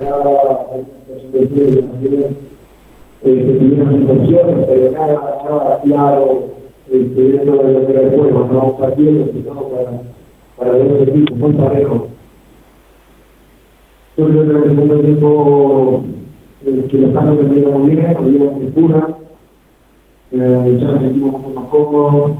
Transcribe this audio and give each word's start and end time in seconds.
nada, 0.00 0.66
que 3.22 3.30
tuvieron 3.30 3.94
intenciones, 3.94 4.66
pero 4.66 4.92
nada, 4.92 5.40
nada 5.44 5.80
claro 5.82 6.44
este, 6.90 7.22
dentro 7.22 7.58
de 7.58 7.72
lo 7.72 7.86
que 7.86 7.92
era 7.92 8.02
el 8.02 8.18
juego, 8.18 8.48
no 8.50 8.76
partidos, 8.76 9.28
sino 9.32 9.54
para, 9.54 10.02
para 10.56 10.78
dos 10.78 11.08
equipos 11.08 11.36
muy 11.36 11.52
parejos. 11.52 12.02
Yo 14.16 14.26
creo 14.26 14.44
que 14.44 14.50
en 14.50 14.56
el 14.56 14.64
segundo 14.64 15.00
tiempo 15.00 16.04
que 16.90 16.98
los 16.98 17.12
cambios 17.12 17.38
vendieron 17.38 17.82
muy 17.82 17.90
bien, 17.90 18.16
tuvieron 18.16 18.54
cultura, 18.54 19.08
eh, 20.32 20.78
ya 20.80 20.86
nos 20.86 21.00
sentimos 21.00 21.34
un 21.34 21.42
poco 21.42 21.60
más 21.60 21.68
cómodos, 21.70 22.32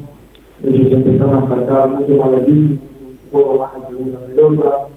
ellos 0.64 0.92
empezaron 0.92 1.34
a 1.34 1.48
saltar 1.48 1.88
mucho 1.90 2.16
más 2.16 2.30
de 2.32 2.36
aquí, 2.38 2.50
un 2.52 3.18
poco 3.30 3.58
más 3.58 3.70
en 3.76 3.96
segunda 3.96 4.20
pelota, 4.26 4.88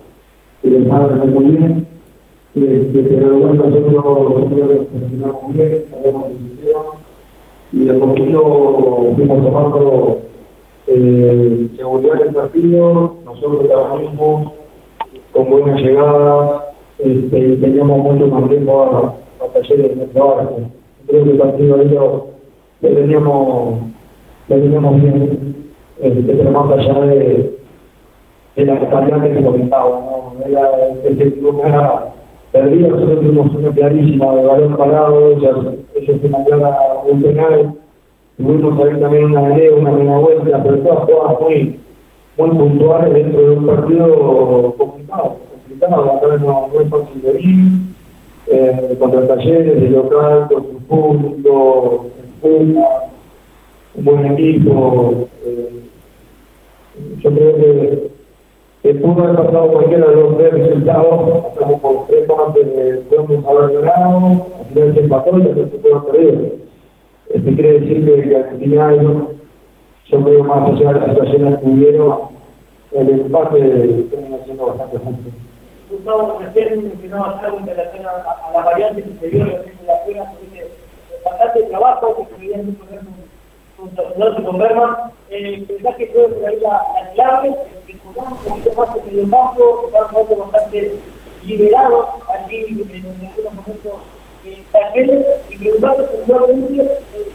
que 0.61 0.69
les 0.69 0.87
van 0.87 1.21
a 1.21 1.25
muy 1.25 1.45
bien. 1.45 1.90
Este, 2.53 3.01
nosotros 3.01 3.73
terminamos 3.73 5.53
bien, 5.53 5.85
y 7.71 7.85
de 7.85 7.93
poquito 7.93 9.13
fuimos 9.15 9.45
tomando 9.45 10.17
eh, 10.87 11.69
seguridad 11.77 12.21
en 12.21 12.27
el 12.27 12.33
partido, 12.33 13.15
nosotros 13.23 13.67
trabajamos 13.67 14.51
con 15.31 15.49
buenas 15.49 15.79
llegadas, 15.81 16.63
este, 16.99 17.39
y 17.39 17.55
teníamos 17.55 17.99
mucho 17.99 18.27
más 18.27 18.49
tiempo 18.49 18.81
a, 18.81 19.15
a 19.45 19.47
talleres 19.53 19.97
de 19.97 20.05
trabajo. 20.07 20.59
Creo 21.07 21.23
que 21.23 21.31
el 21.31 21.37
partido 21.37 21.77
de 21.77 21.85
ellos 21.85 22.23
le 22.81 22.89
teníamos, 22.89 23.79
le 24.49 24.59
teníamos 24.59 25.01
bien, 25.01 25.55
este, 26.01 26.33
pero 26.33 26.51
más 26.51 26.77
allá 26.77 26.99
de, 27.05 27.57
de 28.57 28.65
la 28.65 28.89
calidad 28.89 29.23
que 29.23 29.35
se 29.35 29.43
comentaba, 29.43 29.89
¿no? 29.89 30.45
Era, 30.45 30.69
el, 31.05 31.21
el, 31.21 31.45
era 31.63 32.13
perdido, 32.51 32.89
nosotros 32.89 33.19
tuvimos 33.21 33.55
una 33.55 33.71
clarísima 33.71 34.35
de 34.35 34.45
balón 34.45 34.77
parado, 34.77 35.31
ellos, 35.31 35.65
ellos 35.95 36.21
se 36.21 36.29
mandaron 36.29 36.73
un 37.09 37.21
penal, 37.21 37.73
tuvimos 38.37 38.85
ahí 38.85 38.99
también 38.99 39.25
una 39.25 39.49
ley, 39.49 39.69
una 39.69 39.91
buena 39.91 40.17
vuelta, 40.17 40.63
pero 40.63 40.77
todas 40.79 41.05
jugadas 41.05 41.41
muy, 41.41 41.79
muy 42.37 42.49
puntuales 42.49 43.13
dentro 43.13 43.41
de 43.41 43.57
un 43.57 43.65
partido 43.65 44.75
complicado, 44.77 45.37
complicado, 45.51 46.11
acá 46.11 46.37
no, 46.37 46.69
no 46.73 46.81
es 46.81 46.89
fácil 46.89 47.21
de 47.21 47.41
ir, 47.41 47.71
eh, 48.47 48.95
contra 48.99 49.27
talleres, 49.27 49.81
de 49.81 49.89
local, 49.89 50.47
con 50.51 50.63
su 50.63 50.79
público, 50.87 52.05
un 53.93 54.05
buen 54.05 54.25
equipo, 54.33 55.27
eh, 55.45 55.69
yo 57.21 57.31
creo 57.31 57.55
que 57.55 58.11
que 58.81 58.95
pudo 58.95 59.23
haber 59.23 59.35
pasado 59.35 59.71
cualquiera 59.71 60.07
de 60.07 60.15
los 60.15 60.37
tres 60.37 60.53
resultados, 60.53 61.30
ganado, 63.69 64.47
al 64.59 64.65
final 64.65 64.93
se 64.93 64.99
empató 64.99 65.37
y 65.37 65.41
después 65.41 65.69
se 65.69 65.93
haber 65.93 66.11
perdido. 66.11 66.45
Esto 67.29 67.51
quiere 67.51 67.79
decir 67.79 68.29
que, 68.29 68.35
al 68.35 68.57
final, 68.57 69.27
yo 70.05 70.23
creo 70.23 70.43
más 70.43 70.69
allá 70.69 70.93
de 70.93 70.99
las 70.99 71.09
situaciones 71.09 71.59
que 71.59 71.65
hubieron, 71.67 72.19
el 72.91 73.09
empate 73.09 73.59
termina 74.11 74.37
siendo 74.43 74.65
bastante 74.65 74.97
justo. 74.97 75.29
Gustavo, 75.89 76.39
recién 76.39 76.83
mencionabas 76.83 77.43
algo 77.43 77.59
en 77.59 77.67
relación 77.67 78.05
a, 78.05 78.09
a 78.09 78.53
las 78.53 78.65
variantes 78.65 79.05
que 79.05 79.19
se 79.19 79.27
vieron 79.27 79.49
en 79.49 79.87
la 79.87 80.05
pena, 80.05 80.33
bastante 81.25 81.63
trabajo 81.63 82.17
que 82.17 82.35
se 82.35 82.41
viene 82.41 82.63
con, 83.77 83.89
con, 83.89 84.43
con 84.43 84.57
Berman, 84.57 84.95
eh, 85.29 85.65
¿pensás 85.67 85.95
que 85.95 86.07
fue 86.07 86.27
por 86.27 86.45
ahí 86.45 86.59
la, 86.61 86.81
la 86.93 87.11
clave? 87.13 87.55
un 88.15 88.37
poquito 88.37 88.73
más 88.77 88.89
en 89.07 89.19
el 89.19 89.29
campo, 89.29 89.85
estamos 89.87 90.51
bastante 90.51 90.99
liberados 91.43 92.07
allí 92.29 92.85
en 92.93 93.05
algunos 93.05 93.53
momentos 93.53 93.93
eh, 94.45 94.63
y 95.49 95.57
puntualmente 96.09 96.83
eh, 96.83 97.31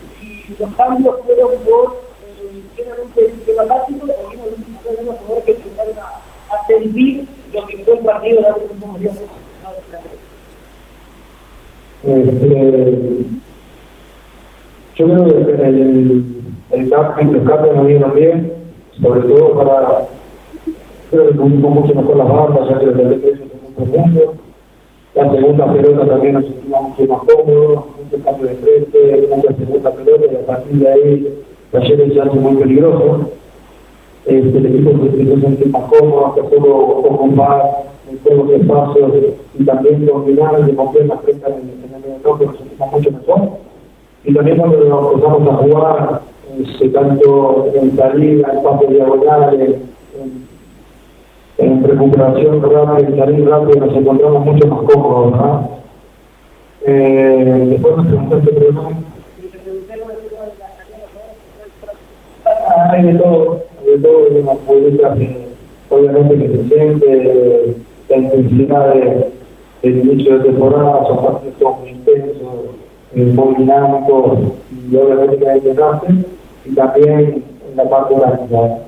si 0.46 0.56
los 0.58 0.74
cambios 0.74 1.16
fueron 1.24 1.52
por 1.62 1.96
eh, 2.26 2.62
generalmente 2.74 3.34
temáticos 3.46 4.10
o 4.10 4.28
bien 4.30 5.44
que 5.44 5.52
empezaron 5.52 5.98
a, 5.98 6.66
sentir 6.66 7.28
lo 7.52 7.66
que 7.66 7.78
fue 7.78 7.94
el 7.94 8.04
partido 8.04 8.40
de 8.40 8.48
días. 9.00 9.16
Este, 12.02 13.26
yo 14.96 15.06
creo 15.06 15.24
que 15.24 15.52
el, 15.52 16.24
el, 16.70 16.88
los 16.88 17.48
cambios 17.48 18.14
bien, 18.14 18.52
sobre 19.00 19.20
todo 19.22 19.54
para 19.54 20.06
creo 21.10 21.28
que 21.28 21.34
mucho 21.70 21.94
mejor 21.94 22.16
las 22.16 22.28
bandas, 22.28 22.68
que 22.80 22.86
derecho 22.86 23.55
profundo. 23.76 24.34
La 25.14 25.32
segunda 25.32 25.72
pelota 25.72 26.06
también 26.06 26.34
nos 26.34 26.44
sentimos 26.44 26.82
mucho 26.82 27.12
más 27.12 27.22
cómodos, 27.22 27.84
mucho 27.96 28.24
cambio 28.24 28.48
de 28.48 28.54
frente, 28.56 29.28
mucha 29.34 29.54
segunda 29.54 29.90
pelota 29.92 30.24
y 30.30 30.36
a 30.36 30.46
partir 30.46 30.78
de 30.78 30.88
ahí 30.88 31.42
Talleres 31.72 32.12
se 32.12 32.20
hace 32.20 32.38
muy 32.38 32.56
peligroso. 32.56 33.30
Este, 34.24 34.58
el 34.58 34.66
equipo 34.66 34.90
se 34.90 35.20
empezó 35.20 35.36
a 35.36 35.40
sentir 35.40 35.68
más 35.68 35.82
cómodo, 35.84 36.34
que 36.34 36.56
solo 36.56 36.76
ocupar 36.76 37.84
en 38.10 38.18
todos 38.18 38.48
los 38.48 38.60
espacios 38.60 39.12
y 39.58 39.64
también 39.64 40.06
combinar 40.06 40.68
y 40.68 40.72
romper 40.72 41.06
las 41.06 41.20
frente 41.22 41.46
en 41.46 41.54
el 41.54 42.00
medio 42.00 42.18
bloque 42.22 42.46
nos 42.46 42.56
sentimos 42.58 42.92
mucho 42.92 43.10
mejor. 43.12 43.50
Y 44.24 44.34
también 44.34 44.56
cuando 44.58 44.80
nos 44.80 45.12
empezamos 45.12 45.48
a 45.48 45.56
jugar, 45.56 46.20
este, 46.58 46.88
tanto 46.88 47.66
en 47.74 47.96
salida, 47.96 48.48
en 48.50 48.58
espacios 48.58 48.90
diagonales, 48.90 49.76
en 50.20 50.46
recuperación 51.58 52.62
rápida 52.62 53.10
y 53.10 53.18
salir 53.18 53.48
rápido 53.48 53.86
nos 53.86 53.96
encontramos 53.96 54.44
mucho 54.44 54.66
más 54.66 54.82
cómodos, 54.82 55.32
¿verdad? 55.32 55.60
Eh, 56.86 57.66
después 57.70 57.96
nos 57.96 58.06
preguntaste 58.06 58.52
problema. 58.52 58.90
Hay 62.90 63.02
de 63.02 63.14
todo, 63.14 63.62
de 63.84 63.98
todo, 63.98 64.40
una 64.40 64.52
futbolistas 64.52 65.18
que 65.18 65.46
obviamente 65.90 66.36
que 66.36 66.48
se 66.48 66.68
siente 66.68 67.76
la 68.08 68.16
intensidad 68.16 68.94
de, 68.94 69.30
del 69.82 69.98
inicio 69.98 70.38
de 70.38 70.44
temporada, 70.44 71.06
son 71.06 71.24
partidos 71.24 71.78
muy 71.80 71.90
intensos, 71.90 72.36
muy 73.14 73.54
dinámicos 73.56 74.38
y 74.90 74.96
obviamente 74.96 75.38
que 75.38 75.48
hay 75.48 75.60
que 75.60 75.74
y 76.66 76.74
también 76.74 77.44
en 77.70 77.76
la 77.76 77.88
parte 77.88 78.14
ciudad. 78.14 78.85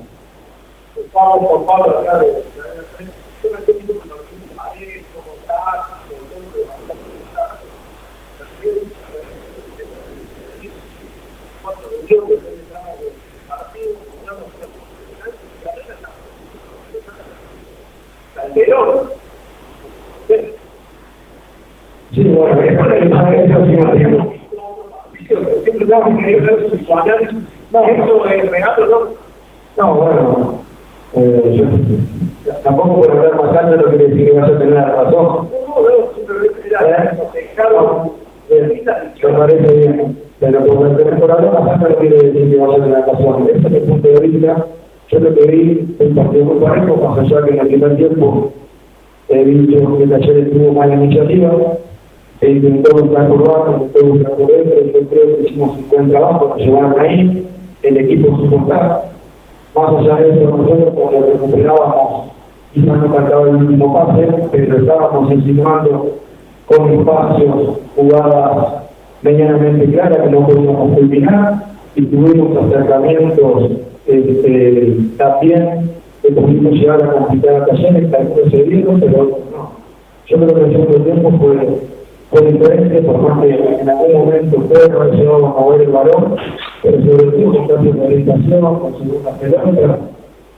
Sí, 22.11 22.23
bueno, 22.23 22.61
análisis. 26.91 27.35
No, 27.71 27.83
eso 27.83 28.25
es 28.25 28.51
¿no? 28.87 29.13
No, 29.77 29.93
bueno, 29.93 30.63
eh, 31.15 31.67
tampoco 32.63 32.99
puedo 32.99 33.11
hablar 33.11 33.35
más 33.35 33.53
tarde 33.53 33.77
lo 33.77 33.91
que 33.91 33.97
decir 33.97 34.31
que 34.31 34.39
vas 34.39 34.49
a 34.49 34.57
tener 34.57 34.73
la 34.73 34.85
razón. 34.85 35.13
No, 35.13 35.81
no, 35.81 36.13
simplemente 36.15 36.59
me 39.23 39.33
parece 39.33 39.73
bien, 39.73 40.17
pero 40.39 40.65
por, 40.65 41.19
por 41.19 41.31
hablar 41.31 41.63
más 41.63 41.79
tarde 41.79 41.93
no 41.93 41.99
quiere 41.99 42.31
decir 42.31 42.51
que 42.51 42.57
vas 42.57 42.79
a 42.79 42.83
tener 42.83 43.05
razón. 43.05 43.47
Este 43.53 43.67
es 43.67 43.73
mi 43.73 43.79
punto 43.79 44.07
de 44.07 44.19
vista 44.27 44.65
yo 45.11 45.19
lo 45.19 45.33
que 45.33 45.47
vi 45.47 45.95
un 45.99 46.15
partido 46.15 46.45
muy 46.45 46.59
parejo, 46.59 46.95
más 46.97 47.17
allá 47.17 47.43
que 47.43 47.51
en 47.51 47.59
el 47.59 47.67
primer 47.67 47.97
tiempo 47.97 48.51
he 49.29 49.43
dicho 49.43 49.97
que 49.97 50.03
el 50.03 50.09
Talleres 50.09 50.51
tuvo 50.51 50.71
mala 50.73 50.95
iniciativa, 50.95 51.51
e 52.41 52.51
intentó 52.51 52.95
buscar 52.95 53.27
por 53.27 53.47
bajo, 53.47 53.85
intentó 53.85 54.05
buscar 54.05 54.31
por 54.33 54.47
dentro, 54.47 54.75
yo 54.85 55.09
creo 55.09 55.37
que 55.37 55.43
hicimos 55.43 55.77
un 55.77 55.89
buen 55.89 56.09
trabajo, 56.09 56.49
nos 56.49 56.57
llevaron 56.59 56.99
ahí, 56.99 57.47
el 57.83 57.97
equipo 57.97 58.37
soportaba. 58.37 59.05
Más 59.79 59.95
allá 59.95 60.15
de 60.17 60.29
eso, 60.29 60.57
nosotros 60.57 60.93
cuando 60.93 61.25
recuperábamos, 61.25 62.31
quizás 62.73 62.97
no 62.97 63.13
faltaba 63.13 63.49
el 63.49 63.55
último 63.55 63.93
pase, 63.93 64.27
pero 64.51 64.77
estábamos 64.77 65.31
insinuando 65.31 66.15
con 66.65 66.89
espacios, 66.91 67.79
jugadas 67.95 68.73
medianamente 69.21 69.85
claras 69.93 70.17
que 70.17 70.29
no 70.31 70.45
podíamos 70.45 70.95
culminar, 70.95 71.63
y 71.95 72.05
tuvimos 72.07 72.65
acercamientos 72.65 73.71
este, 74.05 74.97
también 75.17 75.91
pudimos 76.31 76.73
llegar 76.73 77.01
a 77.01 77.11
complicar 77.13 77.61
a 77.61 77.65
Talleres, 77.65 78.09
que 78.09 78.15
algunos 78.17 78.49
se 78.49 78.57
pero 78.99 79.23
no. 79.51 79.71
Yo 80.27 80.37
creo 80.37 80.55
que 80.55 80.61
el 80.61 80.71
segundo 80.73 81.01
tiempo 81.03 81.31
fue, 81.39 82.41
diferente, 82.51 83.01
por 83.01 83.21
más 83.21 83.41
que 83.41 83.79
en 83.81 83.89
algún 83.89 84.13
momento 84.13 84.61
fue 84.67 84.87
relacionado 84.87 85.47
a 85.47 85.61
mover 85.61 85.81
el 85.81 85.89
balón, 85.89 86.35
pero 86.81 86.97
sobre 86.97 87.31
todo 87.31 87.53
con 87.53 87.67
cambio 87.67 87.93
de 87.93 88.05
orientación, 88.05 88.79
con 88.79 88.97
segunda 88.97 89.31
pelota, 89.31 89.99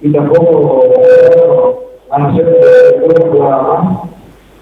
y 0.01 0.11
tampoco 0.11 0.83
a 2.09 2.19
no 2.19 2.35
ser 2.35 2.45
que 2.45 3.05
el 3.05 3.11
juego 3.11 3.49
más, 3.49 3.99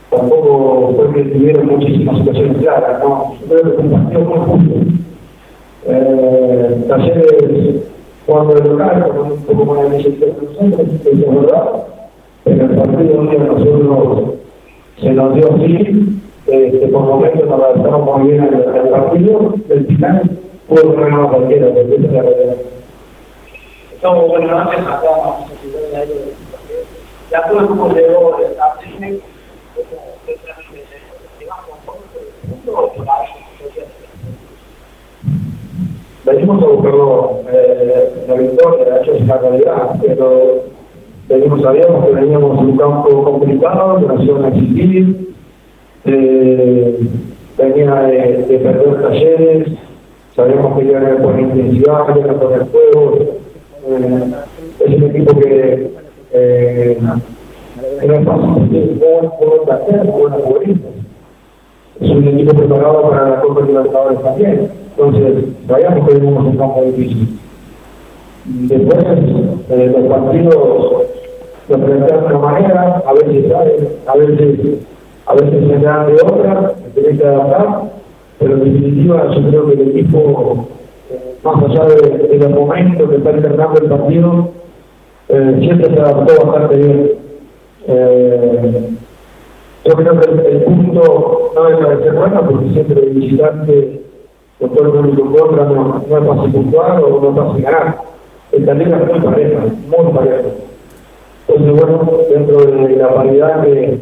tampoco 0.10 0.94
fue 0.96 1.14
que 1.14 1.30
tuvieron 1.30 1.68
muchísimas 1.68 2.18
situaciones 2.18 2.58
claras, 2.58 3.04
¿no? 3.04 3.34
Yo 3.42 3.48
creo 3.48 3.64
que 3.64 3.70
fue 3.70 3.84
un 3.84 3.92
partido 3.92 4.22
muy 4.22 4.40
justo. 4.40 4.76
Eh, 5.88 6.86
talleres 6.88 7.84
jugando 8.26 8.54
de 8.54 8.70
local, 8.70 9.08
con 9.10 9.32
un 9.32 9.42
poco 9.44 9.74
más 9.74 9.84
de 9.84 9.98
necesidad 9.98 10.28
de 10.28 10.34
nosotros, 10.34 10.88
eso 11.02 11.12
es 11.12 11.36
verdad, 11.36 11.72
pero 12.44 12.66
el 12.66 12.76
partido 12.76 13.14
donde 13.16 13.40
nosotros 13.40 14.34
se 15.00 15.12
nos 15.12 15.34
dio 15.36 15.54
así, 15.56 16.20
este, 16.48 16.88
por 16.88 17.02
momentos 17.04 17.48
nos 17.48 17.60
adaptamos 17.60 18.20
muy 18.20 18.32
bien 18.32 18.42
al, 18.42 18.78
al 18.78 18.90
partido, 18.90 19.56
el 19.70 19.86
final 19.88 20.39
pudo 20.70 20.94
ganar 20.94 21.30
cualquiera, 21.30 21.68
porque 21.68 21.96
esa 21.96 22.06
es 22.06 22.14
la 22.14 22.22
realidad. 22.22 22.56
Estamos 23.94 24.28
bueno, 24.28 24.58
antes 24.58 24.80
acá, 24.80 25.10
ya 27.32 27.48
todo 27.48 27.60
el 27.60 27.66
grupo 27.66 27.90
llegó 27.94 28.38
a 28.38 28.84
Disney, 28.84 29.22
venimos 36.26 36.64
a 36.64 36.68
buscarlo 36.68 37.42
eh, 37.52 38.26
la 38.28 38.34
victoria, 38.36 38.86
de 38.86 39.02
hecho 39.02 39.14
es 39.14 39.22
una 39.22 39.38
realidad, 39.38 39.96
pero 40.02 40.64
venimos, 41.28 41.62
sabíamos 41.62 42.06
que 42.06 42.12
veníamos 42.12 42.60
en 42.60 42.66
un 42.66 42.78
campo 42.78 43.24
complicado, 43.24 44.00
que 44.00 44.06
nos 44.06 44.24
iban 44.24 44.46
a 44.46 44.48
existir, 44.50 45.34
eh, 46.06 47.00
venía 47.58 47.94
de, 47.96 48.38
de, 48.48 48.60
perder 48.60 49.02
talleres, 49.02 49.68
sabíamos 50.40 50.80
que 50.80 50.96
a 50.96 51.18
poner 51.22 51.42
intensidad, 51.42 52.16
iban 52.16 52.30
a 52.30 52.40
poner 52.40 52.66
fuego, 52.68 53.18
eh, 53.88 54.32
es 54.80 54.96
un 54.96 55.04
equipo 55.04 55.40
que 55.40 55.92
eh, 56.32 56.98
no 57.02 58.14
es 58.14 58.26
fácil, 58.26 59.00
juega 59.00 59.38
por 59.38 59.72
hacer, 59.74 60.08
buenos 60.08 60.42
futbolistas. 60.42 60.92
Es 62.00 62.10
un 62.12 62.28
equipo 62.28 62.54
preparado 62.54 63.10
para 63.10 63.30
la 63.30 63.42
Copa 63.42 63.62
Libertadores 63.66 64.22
también. 64.22 64.72
Entonces, 64.92 65.46
vayamos 65.68 66.08
que 66.08 66.16
tenemos 66.16 66.46
un 66.46 66.58
campo 66.58 66.82
difícil. 66.84 67.40
Después, 68.46 69.06
eh, 69.70 69.96
los 69.98 70.08
partidos 70.08 70.56
los 71.68 71.80
plantean 71.80 72.22
de 72.22 72.26
una 72.26 72.38
manera, 72.38 73.04
a 73.06 73.14
veces 73.14 73.52
a 73.52 73.64
veces, 74.16 74.88
a 75.26 75.34
veces 75.34 75.68
se 75.68 75.78
dan 75.80 76.08
de 76.08 76.14
otra, 76.14 76.74
se 76.84 77.02
tiene 77.02 77.18
que 77.18 77.26
adaptar, 77.26 77.99
pero 78.40 78.54
en 78.54 78.64
definitiva 78.64 79.30
yo 79.36 79.50
creo 79.50 79.68
que 79.68 79.74
el 79.74 79.90
equipo, 79.90 80.68
eh, 81.12 81.36
más 81.44 81.64
allá 81.64 81.86
de, 81.86 82.28
de 82.28 82.38
los 82.38 82.52
momentos 82.52 83.10
que 83.10 83.16
está 83.18 83.32
intentando 83.32 83.80
el 83.82 83.90
partido, 83.90 84.50
eh, 85.28 85.58
siempre 85.60 85.94
se 85.94 86.00
adaptó 86.00 86.46
bastante 86.46 86.76
bien. 86.76 87.12
Eh, 87.88 88.90
yo 89.86 89.94
creo 89.94 90.20
que 90.20 90.30
el, 90.30 90.40
el 90.40 90.64
punto 90.64 91.52
no 91.56 91.64
deja 91.64 91.90
de 91.90 92.04
ser 92.04 92.14
bueno 92.14 92.42
porque 92.50 92.70
siempre 92.70 93.02
el 93.02 93.10
visitante 93.10 94.02
todo 94.68 95.00
el 95.00 95.20
en 95.20 95.32
contra 95.32 95.64
no, 95.66 96.04
no 96.08 96.18
es 96.18 96.28
fácil 96.28 96.52
puntuar 96.52 97.02
o 97.02 97.22
no 97.22 97.30
es 97.30 97.36
fácil 97.36 97.64
ganar. 97.64 97.98
Esta 98.52 98.74
liga 98.74 98.98
es 98.98 99.08
muy 99.08 99.20
pareja, 99.22 99.60
muy 99.60 100.14
pareja. 100.14 100.50
Entonces, 101.48 101.86
bueno, 101.86 102.12
dentro 102.30 102.58
de 102.66 102.96
la 102.96 103.14
paridad 103.14 103.64
que, 103.64 104.00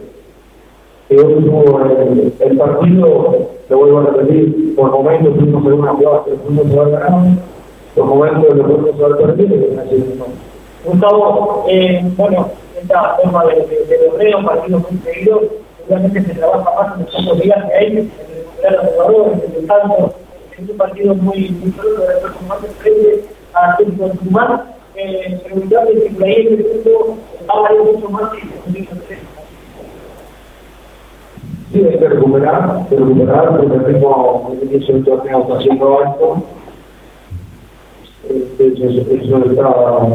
hoy 1.12 1.34
tuvo 1.36 1.82
el, 1.86 2.34
el 2.40 2.58
partido, 2.58 3.50
te 3.68 3.76
vuelvo 3.76 4.00
a 4.00 4.04
repetir, 4.06 4.76
por 4.76 4.92
momentos 4.92 5.36
fuimos 5.36 5.66
en 5.66 5.74
una 5.74 5.94
jugada 5.94 6.24
que 6.26 6.32
fuimos 6.32 6.66
a 6.66 6.82
haber 6.82 6.94
ganado, 6.94 7.26
por 7.96 8.06
momentos 8.06 8.56
lo 8.56 8.64
fuimos 8.64 9.02
a 9.02 9.06
haber 9.06 9.18
perdido 9.18 9.56
y 9.56 10.18
no. 10.18 10.26
Gustavo, 10.86 11.66
eh, 11.68 12.02
bueno, 12.16 12.50
esta 12.82 13.18
forma 13.22 13.46
de, 13.46 13.56
de, 13.56 13.86
de 13.86 14.08
logreo, 14.08 14.46
partidos 14.46 14.92
muy 14.92 15.02
seguidos, 15.02 15.44
obviamente 15.86 16.22
se 16.22 16.34
trabaja 16.36 16.72
más 16.76 16.98
en 16.98 17.06
los 17.06 17.16
pocos 17.16 17.42
días 17.42 17.66
que 17.66 17.74
hay, 17.74 17.98
en 17.98 18.12
a 18.66 18.72
los 18.72 18.86
jugadores, 18.94 19.44
en 19.44 19.56
el 19.56 19.68
tanto, 19.68 20.14
es 20.58 20.70
un 20.70 20.78
partido 20.78 21.14
muy, 21.16 21.50
muy 21.50 21.72
solo 21.72 22.02
de 22.02 22.16
performance 22.16 22.68
frente 22.80 23.26
a 23.54 23.72
Atlético 23.72 24.10
Tucumán. 24.10 24.64
Eh, 24.96 25.40
preguntarle 25.44 26.02
si 26.02 26.10
por 26.10 26.24
ahí 26.24 26.48
el 26.48 26.66
punto 26.66 27.18
va 27.48 27.54
a 27.54 27.62
valer 27.62 27.82
mucho 27.84 28.10
más 28.10 28.32
consigue 28.32 28.90
hacer. 28.92 29.37
Hay 31.86 32.00
que 32.00 32.10
recuperar, 32.10 32.78
hay 32.78 32.84
que 32.90 32.96
recuperar, 32.96 33.58
porque 33.58 34.66
inicio 34.66 34.96
del 34.96 35.06
torneo 35.06 35.42
está 35.42 35.62
siendo 35.62 36.00
alto. 36.00 36.44
Este, 38.28 38.68
eso, 38.68 39.38
está, 39.46 40.08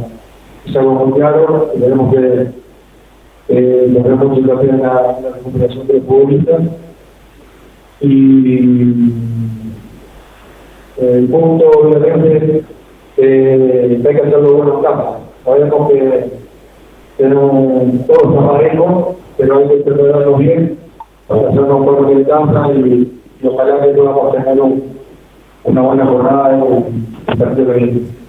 es 0.67 0.77
algo 0.77 0.93
muy 0.95 1.19
claro, 1.19 1.71
tenemos 1.79 2.15
que 2.15 2.47
eh, 3.49 3.91
lograr 3.93 4.19
concentración 4.19 4.75
en 4.75 4.83
la, 4.83 5.17
en 5.19 5.35
recuperación 5.35 5.87
de 5.87 6.01
futbolistas. 6.01 6.63
Y 8.01 9.13
el 10.99 11.29
punto, 11.29 11.71
obviamente, 11.71 12.65
eh, 13.17 14.03
hay 14.05 14.15
que 14.15 14.21
hacerlo 14.21 14.57
buenos 14.57 14.83
campos. 14.83 15.17
Sabemos 15.45 15.91
que 15.91 16.31
tenemos 17.17 18.07
todos 18.07 18.35
está 18.35 18.53
parejo, 18.53 19.17
pero 19.39 19.59
hay 19.59 19.69
que 19.69 19.77
prepararlo 19.77 20.37
bien 20.37 20.82
hacernos 21.33 21.71
un 21.71 21.85
buen 21.85 22.07
militanza 22.07 22.73
y, 22.75 23.13
y 23.43 23.47
ojalá 23.47 23.81
que 23.81 23.89
podamos 23.89 24.33
tener 24.33 24.61
un, 24.61 24.83
una 25.65 25.83
buena 25.83 26.07
jornada 26.07 26.57
y 26.57 26.61
un 26.61 27.07
partido 27.39 27.75
bien. 27.75 28.22